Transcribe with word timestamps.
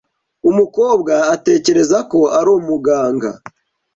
Umukobwa 0.49 1.13
atekereza 1.35 1.97
ko 2.11 2.19
ari 2.37 2.49
umuganga. 2.59 3.29